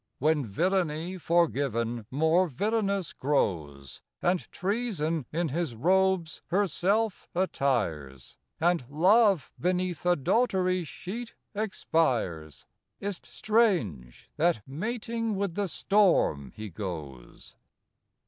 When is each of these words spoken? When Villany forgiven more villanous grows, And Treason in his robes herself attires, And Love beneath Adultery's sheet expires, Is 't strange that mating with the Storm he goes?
When 0.17 0.47
Villany 0.47 1.19
forgiven 1.19 2.07
more 2.09 2.47
villanous 2.47 3.13
grows, 3.13 4.01
And 4.19 4.51
Treason 4.51 5.27
in 5.31 5.49
his 5.49 5.75
robes 5.75 6.41
herself 6.47 7.27
attires, 7.35 8.35
And 8.59 8.83
Love 8.89 9.51
beneath 9.59 10.03
Adultery's 10.07 10.87
sheet 10.87 11.35
expires, 11.53 12.65
Is 12.99 13.19
't 13.19 13.27
strange 13.29 14.31
that 14.37 14.63
mating 14.65 15.35
with 15.35 15.53
the 15.53 15.67
Storm 15.67 16.51
he 16.55 16.71
goes? 16.71 17.55